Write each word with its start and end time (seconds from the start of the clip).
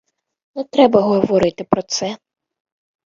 Не 0.55 0.63
треба 0.63 1.01
говорити 1.01 1.63
про 1.63 1.81
це. 1.81 2.17